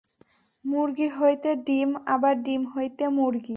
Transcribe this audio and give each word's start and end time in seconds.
মুরগী 0.65 1.07
হইতে 1.19 1.49
ডিম, 1.67 1.89
আবার 2.05 2.35
ডিম 2.43 2.61
হইতে 2.75 3.03
মুরগী। 3.09 3.49